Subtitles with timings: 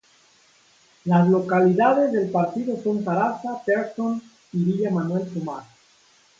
[1.05, 4.19] Las localidades del partido son Sarasa, Pearson
[4.51, 5.61] y Villa Manuel Pomar.